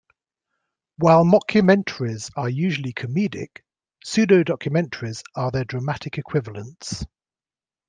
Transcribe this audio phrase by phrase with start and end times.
[0.97, 3.57] While mockumentaries are usually comedic,
[4.03, 7.05] pseudo-documentaries are their dramatic equivalents.